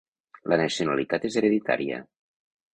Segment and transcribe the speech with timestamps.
[0.53, 2.03] La nacionalitat és hereditària.